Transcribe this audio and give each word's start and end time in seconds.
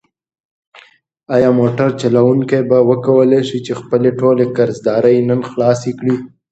ایا 1.35 1.49
موټر 1.59 1.89
چلونکی 2.01 2.59
به 2.69 2.77
وکولی 2.89 3.41
شي 3.49 3.59
چې 3.65 3.71
خپلې 3.79 4.09
ټولې 4.19 4.45
قرضدارۍ 4.55 5.17
نن 5.29 5.39
خلاصې 5.49 5.91
کړي؟ 5.99 6.15